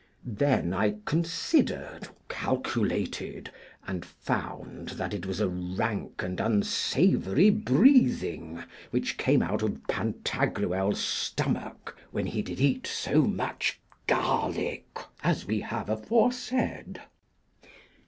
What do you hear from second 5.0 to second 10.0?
it was a rank and unsavoury breathing which came out of